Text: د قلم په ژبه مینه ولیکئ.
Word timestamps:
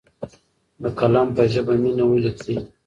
د 0.81 0.83
قلم 0.99 1.27
په 1.35 1.43
ژبه 1.53 1.73
مینه 1.83 2.03
ولیکئ. 2.07 2.55